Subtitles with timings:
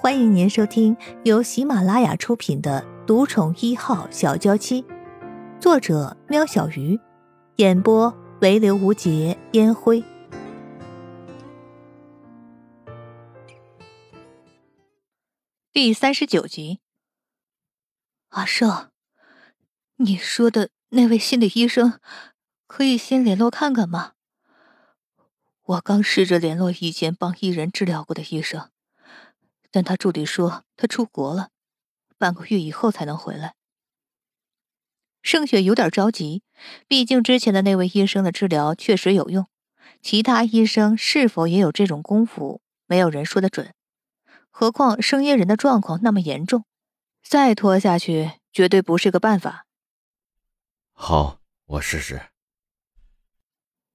[0.00, 4.82] 欢迎您收听由喜马拉雅出品的《独宠一号小娇妻》，
[5.60, 7.00] 作者：喵小鱼，
[7.56, 10.04] 演播：唯刘无节烟灰。
[15.72, 16.78] 第三十九集。
[18.28, 18.90] 阿胜，
[19.96, 21.98] 你说的那位心理医生，
[22.68, 24.12] 可以先联络看看吗？
[25.64, 28.70] 我刚试着联络以前帮艺人治疗过的医生。
[29.70, 31.50] 但他助理说他出国了，
[32.16, 33.54] 半个月以后才能回来。
[35.22, 36.42] 盛雪有点着急，
[36.86, 39.46] 毕竟之前的那位医生的治疗确实有用，
[40.00, 43.74] 其他医生是否也有这种功夫，没有人说得准。
[44.48, 46.64] 何况声音人的状况那么严重，
[47.22, 49.66] 再拖下去绝对不是个办法。
[50.92, 52.30] 好，我试试。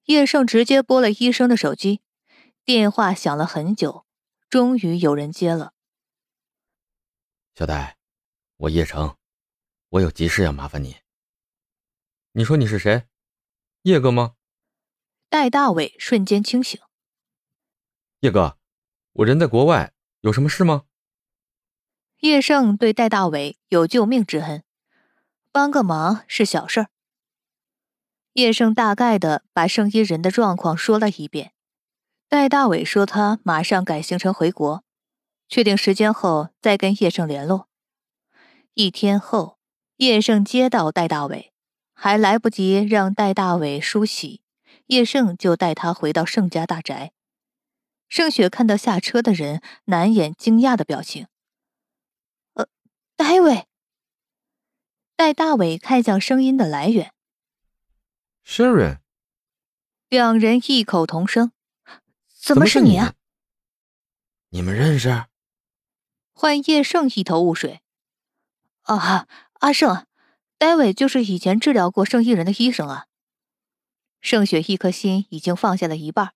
[0.05, 2.01] 叶盛直接拨了医生的手机，
[2.63, 4.05] 电话响了很久。
[4.53, 5.73] 终于有人接了，
[7.55, 7.97] 小戴，
[8.57, 9.17] 我叶城，
[9.89, 10.97] 我有急事要麻烦你。
[12.33, 13.07] 你说你是谁？
[13.81, 14.35] 叶哥吗？
[15.27, 16.79] 戴大伟瞬间清醒。
[18.19, 18.59] 叶哥，
[19.13, 20.85] 我人在国外，有什么事吗？
[22.19, 24.63] 叶盛对戴大伟有救命之恩，
[25.51, 26.89] 帮个忙是小事儿。
[28.33, 31.52] 叶盛大概的把圣衣人的状况说了一遍。
[32.33, 34.83] 戴大伟说：“他马上改行程回国，
[35.47, 37.69] 确定时间后再跟叶盛联络。”
[38.73, 39.59] 一天后，
[39.97, 41.53] 叶盛接到戴大伟，
[41.93, 44.41] 还来不及让戴大伟梳洗，
[44.87, 47.11] 叶盛就带他回到盛家大宅。
[48.09, 51.27] 盛雪看到下车的人，难掩惊讶的表情。
[52.55, 52.65] “呃，
[53.15, 53.67] 戴伟。”
[55.15, 57.13] 戴大伟看向声音的来源
[58.43, 58.97] ，“Sharon。”
[60.09, 61.51] 两人异口同声。
[62.45, 63.13] 怎么是你啊？
[64.49, 65.27] 你们认识？
[66.33, 67.79] 换叶盛一头雾水。
[68.81, 69.29] 啊，
[69.61, 70.05] 阿胜，
[70.57, 73.05] 戴伟就是以前治疗过盛一人的医生啊。
[74.19, 76.33] 盛雪一颗心已经放下了一半。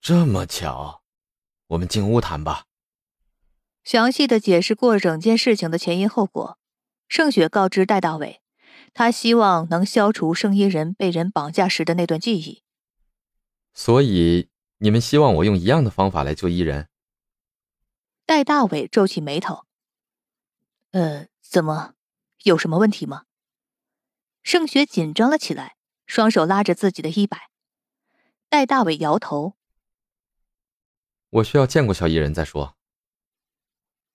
[0.00, 1.04] 这么巧，
[1.68, 2.64] 我们进屋谈吧。
[3.84, 6.58] 详细的解释过整件事情的前因后果。
[7.06, 8.42] 盛雪告知戴大伟，
[8.92, 12.64] 他希望能消除盛一人被人绑架时的那段记忆。
[13.74, 14.48] 所以
[14.78, 16.88] 你们希望我用一样的方法来救伊人？
[18.26, 19.64] 戴大伟皱起眉头。
[20.90, 21.94] 呃，怎么，
[22.44, 23.24] 有什么问题吗？
[24.42, 27.50] 盛雪紧张了起来，双手拉着自己的衣摆。
[28.48, 29.54] 戴大伟摇头。
[31.30, 32.76] 我需要见过小伊人再说。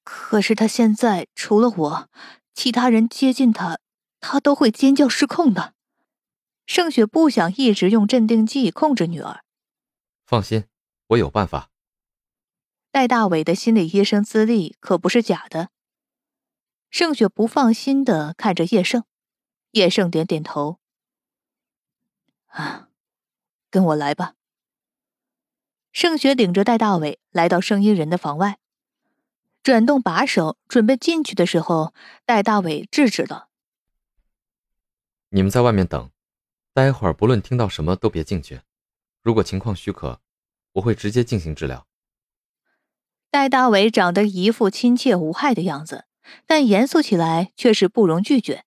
[0.04, 2.10] 可是他现在除了我，
[2.54, 3.80] 其他人接近他，
[4.20, 5.76] 他都会尖叫失控的。
[6.66, 9.43] 盛雪不想一直用镇定剂控制女儿。
[10.26, 10.66] 放心，
[11.08, 11.70] 我有办法。
[12.92, 15.70] 戴大伟的心理医生资历可不是假的。
[16.90, 19.04] 盛雪不放心的看着叶盛，
[19.72, 20.80] 叶盛点点头。
[22.48, 22.90] 啊，
[23.72, 24.36] 跟我来吧。
[25.92, 28.60] 盛雪领着戴大伟来到声音人的房外，
[29.62, 31.94] 转动把手准备进去的时候，
[32.26, 33.50] 戴大伟制止了
[35.30, 36.12] ：“你们在外面等，
[36.74, 38.62] 待会儿不论听到什么都别进去。
[39.24, 40.22] 如果情况许可。”
[40.74, 41.86] 我会直接进行治疗。
[43.30, 46.06] 戴大伟长得一副亲切无害的样子，
[46.48, 48.66] 但严肃起来却是不容拒绝。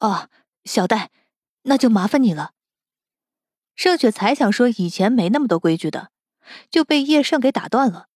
[0.00, 0.30] 哦，
[0.64, 1.10] 小戴，
[1.64, 2.54] 那就麻烦你了。
[3.74, 6.10] 盛雪才想说以前没那么多规矩的，
[6.70, 8.08] 就被叶盛给打断了。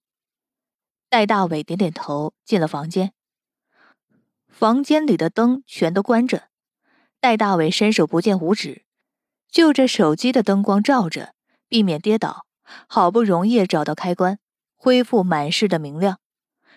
[1.10, 3.12] 戴大伟点点头，进了房间。
[4.48, 6.48] 房间里的灯全都关着，
[7.20, 8.86] 戴大伟伸手不见五指，
[9.50, 11.34] 就着手机的灯光照着。
[11.68, 12.46] 避免跌倒，
[12.88, 14.40] 好不容易找到开关，
[14.74, 16.18] 恢复满室的明亮，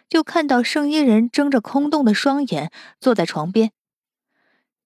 [0.08, 3.72] 就看到圣衣人睁着空洞的双眼坐在床边。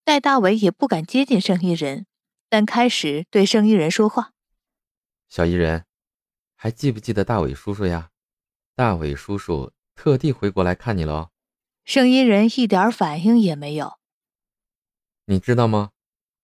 [0.06, 2.06] 戴大伟也不敢接近圣衣人，
[2.48, 4.31] 但开始对圣衣人说话
[5.28, 5.84] ：“小伊人，
[6.56, 8.12] 还记不记得大伟叔叔呀？
[8.74, 11.31] 大伟叔叔特地回国来看你了。”
[11.84, 13.98] 圣衣人一点反应也没有。
[15.25, 15.89] 你知道吗？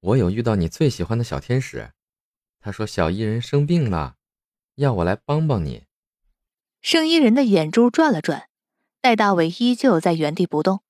[0.04, 1.94] 我有遇到你最喜欢的小天使。
[2.60, 4.18] 他说：“小伊人生病了，
[4.76, 5.86] 要我来帮帮你。”
[6.82, 8.50] 圣衣人的眼珠转了转，
[9.00, 10.84] 戴大伟依旧在原地不动。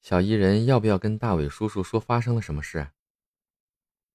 [0.00, 2.92] 小伊人要不要跟大伟叔叔说发生了什么事？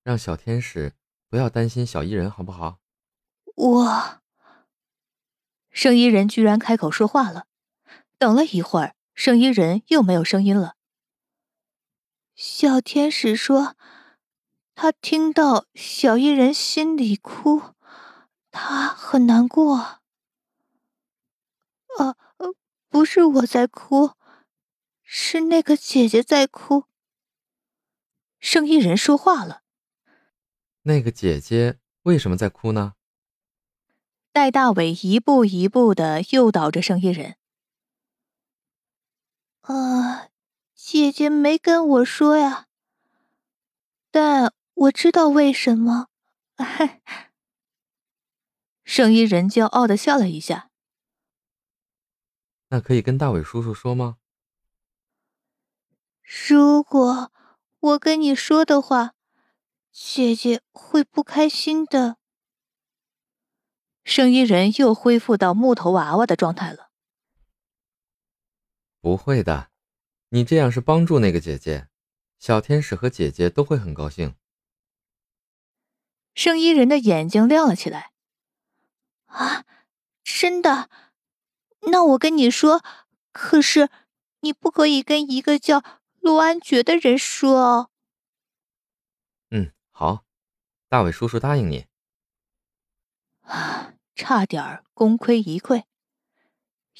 [0.01, 0.93] 让小天使
[1.29, 2.79] 不要担心小伊人，好不好？
[3.55, 4.21] 我……
[5.69, 7.45] 圣衣人居然开口说话了。
[8.17, 10.75] 等了一会儿，圣衣人又没有声音了。
[12.33, 13.75] 小天使说。
[14.81, 17.73] 他听到小艺人心里哭，
[18.49, 19.99] 他很难过。
[21.97, 22.55] 呃呃，
[22.87, 24.11] 不是我在哭，
[25.03, 26.85] 是那个姐姐在哭。
[28.39, 29.63] 生意人说话了
[30.83, 32.93] ：“那个姐姐为什么在哭呢？”
[34.31, 37.35] 戴大伟一步一步的诱导着生意人
[39.59, 40.29] ：“啊，
[40.73, 42.67] 姐姐没跟我说呀，
[44.09, 46.07] 但我知道为什么。”
[48.83, 50.69] 圣衣人骄傲的笑了一下。
[52.69, 54.17] 那可以跟大伟叔叔说吗？
[56.23, 57.31] 如果
[57.79, 59.15] 我跟你说的话，
[59.91, 62.17] 姐姐会不开心的。
[64.03, 66.89] 圣衣人又恢复到木头娃娃的状态了。
[69.01, 69.71] 不会的，
[70.29, 71.87] 你这样是帮助那个姐姐，
[72.37, 74.35] 小天使和姐姐都会很高兴。
[76.39, 78.13] 生意人的眼睛亮了起来。
[79.25, 79.65] 啊，
[80.23, 80.89] 真的？
[81.91, 82.81] 那我跟你说，
[83.33, 83.89] 可是
[84.39, 85.83] 你不可以跟一个叫
[86.21, 87.89] 陆安觉的人说哦。
[89.49, 90.23] 嗯，好，
[90.87, 91.87] 大伟叔叔答应你。
[93.41, 95.83] 啊，差点功亏一篑。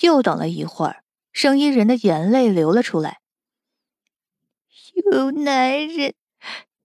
[0.01, 3.21] 又等了一会儿，圣衣人的眼泪流了出来。
[5.13, 6.13] 有男人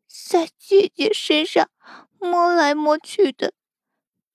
[0.06, 1.68] 在姐姐身上
[2.25, 3.53] 摸来摸去的，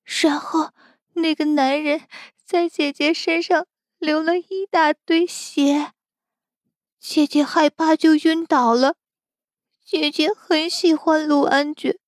[0.06, 0.72] 然后
[1.14, 2.08] 那个男人。
[2.50, 3.68] 在姐姐身上
[4.00, 5.92] 流了一大堆血，
[7.00, 8.96] 姐姐害怕就晕倒了。
[9.86, 12.00] 姐姐很喜欢陆安觉，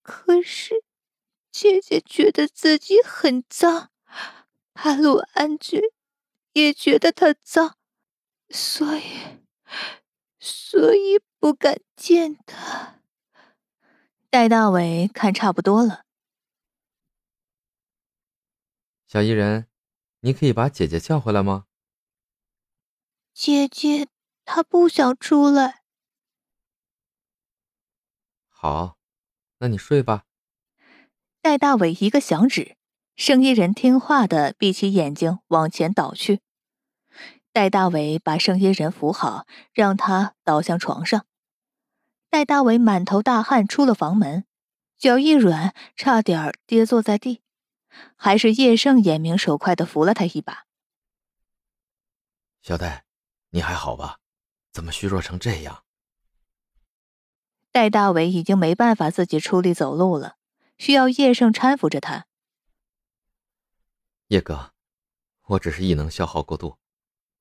[0.00, 0.82] 可是
[1.52, 3.90] 姐姐觉得自己很脏，
[4.72, 5.92] 怕陆安觉
[6.54, 7.76] 也觉得她脏，
[8.48, 9.02] 所以
[10.40, 12.94] 所以不敢见她。
[14.34, 16.06] 戴大伟看差不多了。
[19.06, 19.68] 小艺人，
[20.22, 21.66] 你可以把姐姐叫回来吗？
[23.32, 24.08] 姐姐
[24.44, 25.84] 她不想出来。
[28.48, 28.98] 好，
[29.58, 30.24] 那你睡吧。
[31.40, 32.76] 戴大伟一个响指，
[33.14, 36.40] 圣衣人听话的闭起眼睛往前倒去。
[37.52, 41.24] 戴大伟把圣衣人扶好，让他倒向床上。
[42.34, 44.44] 戴大伟满头大汗出了房门，
[44.98, 47.44] 脚一软，差点跌坐在地。
[48.16, 50.66] 还是叶盛眼明手快的扶了他一把。
[52.60, 53.04] 小戴，
[53.50, 54.18] 你还好吧？
[54.72, 55.84] 怎么虚弱成这样？
[57.70, 60.34] 戴大伟已经没办法自己出力走路了，
[60.76, 62.26] 需要叶盛搀扶着他。
[64.26, 64.72] 叶哥，
[65.44, 66.78] 我只是异能消耗过度，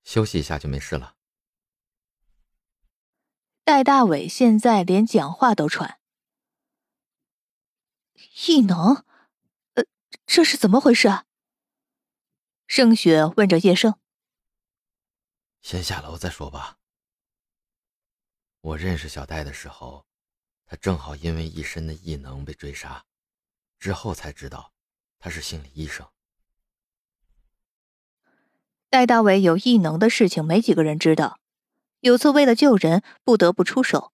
[0.03, 1.15] 休息一下就没事了。
[3.65, 5.99] 戴大伟现在连讲话都喘。
[8.47, 9.05] 异能。
[9.75, 9.85] 呃
[10.25, 11.07] 这是怎么回事？
[11.07, 11.25] 啊？
[12.67, 13.97] 盛雪问着叶盛。
[15.61, 16.77] 先下楼再说吧。
[18.59, 20.05] 我认识小戴的时候，
[20.65, 23.05] 他正好因为一身的异能被追杀，
[23.79, 24.73] 之后才知道
[25.19, 26.05] 他是心理医生。
[28.89, 31.39] 戴大伟有异能的事情，没几个人知道。
[32.03, 34.11] 有次为了救人，不得不出手，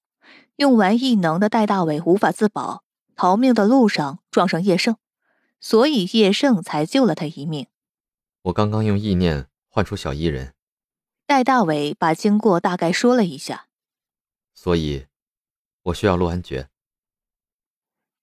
[0.58, 2.84] 用完异能的戴大伟无法自保，
[3.16, 4.96] 逃命的路上撞上叶盛。
[5.60, 7.66] 所以叶盛才救了他一命。
[8.44, 10.54] 我刚刚用意念唤出小伊人。
[11.26, 13.66] 戴大伟把经过大概说了一下。
[14.54, 15.08] 所以，
[15.82, 16.70] 我需要陆安觉。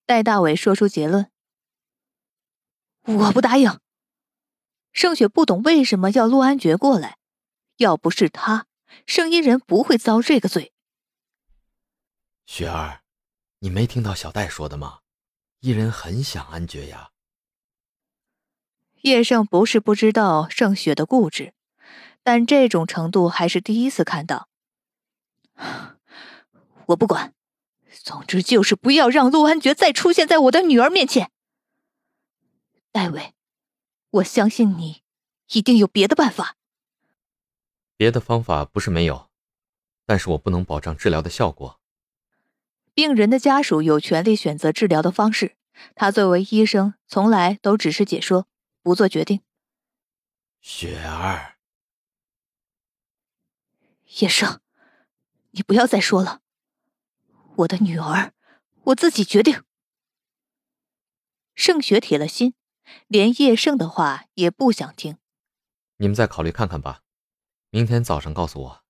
[0.05, 1.29] 戴大伟说出结论。
[3.03, 3.77] 我不答应。
[4.93, 7.17] 盛雪不懂为什么要陆安觉过来，
[7.75, 8.66] 要不是他，
[9.05, 10.73] 圣衣人不会遭这个罪。
[12.45, 13.01] 雪儿，
[13.59, 14.99] 你没听到小戴说的吗？
[15.61, 17.11] 伊人很想安觉呀。
[19.01, 21.53] 叶盛不是不知道盛雪的固执，
[22.23, 24.49] 但这种程度还是第一次看到。
[26.87, 27.33] 我不管，
[28.03, 31.31] 总之就是不要让陆安觉再出现在我的女儿面前。
[32.91, 33.33] 戴维，
[34.09, 35.01] 我相信你
[35.53, 36.56] 一定有别的办法。
[37.97, 39.29] 别的方法不是没有，
[40.05, 41.81] 但是我不能保障治疗的效果。
[42.93, 45.57] 病人的家属有权利选择治疗的方式，
[45.95, 48.47] 他作为医生，从来都只是解说。
[48.83, 49.41] 不做决定，
[50.61, 51.57] 雪儿，
[54.19, 54.61] 叶盛，
[55.51, 56.39] 你不要再说了。
[57.57, 58.31] 我的女儿，
[58.83, 59.61] 我自己决定。
[61.53, 62.53] 盛雪铁了心，
[63.07, 65.17] 连叶盛的话也不想听。
[65.97, 67.01] 你们再考虑看看吧，
[67.77, 68.83] 明天早上告诉我。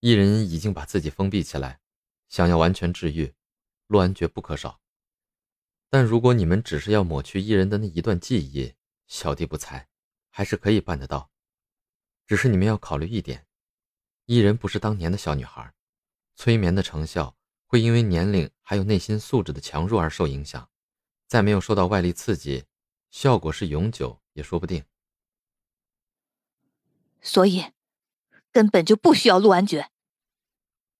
[0.00, 1.78] 艺人已经把自己封闭起来，
[2.28, 3.32] 想要完全治愈，
[3.86, 4.80] 陆安绝不可少。
[5.88, 8.74] 但如果你们只是要抹去艺人的那一段记忆，
[9.06, 9.88] 小弟不才，
[10.30, 11.30] 还是可以办得到。
[12.26, 13.46] 只是你们要考虑一点，
[14.24, 15.72] 伊人不是当年的小女孩，
[16.34, 17.36] 催眠的成效
[17.68, 20.68] 会因为年龄还有内心素质的强弱而受影响，
[21.28, 22.64] 再没有受到外力刺激，
[23.12, 24.84] 效果是永久也说不定。
[27.20, 27.64] 所以，
[28.52, 29.90] 根本就不需要陆安诀。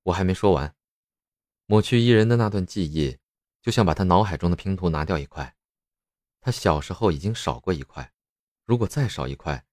[0.04, 0.74] 我还没说完，
[1.66, 3.18] 抹去伊人的那段记忆，
[3.60, 5.54] 就像把他脑海中的拼图拿掉一块，
[6.40, 8.12] 他小时候已经少过一块，
[8.64, 9.64] 如果再少一块。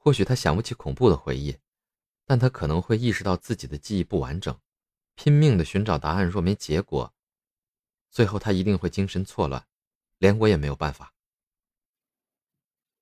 [0.00, 1.58] 或许他想不起恐怖的回忆，
[2.24, 4.58] 但他可能会意识到自己的记忆不完整，
[5.16, 6.24] 拼命的寻找答案。
[6.24, 7.12] 若没结果，
[8.08, 9.66] 最后他一定会精神错乱，
[10.16, 11.12] 连我也没有办法。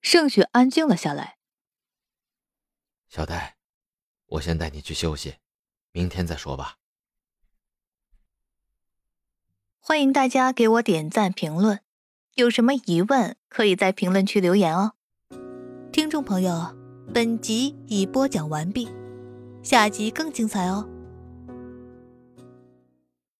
[0.00, 1.38] 盛雪安静了下来。
[3.08, 3.56] 小戴，
[4.26, 5.36] 我先带你去休息，
[5.92, 6.76] 明天再说吧。
[9.78, 11.80] 欢迎大家给我点赞评论，
[12.34, 14.94] 有什么疑问可以在评论区留言哦。
[15.92, 16.74] 听众朋友。
[17.14, 18.88] 本集已播讲完毕，
[19.62, 20.86] 下集更精彩哦。